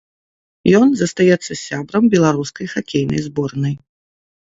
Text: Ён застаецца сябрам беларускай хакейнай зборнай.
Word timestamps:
Ён 0.79 0.87
застаецца 1.01 1.59
сябрам 1.67 2.03
беларускай 2.17 2.67
хакейнай 2.75 3.25
зборнай. 3.31 3.81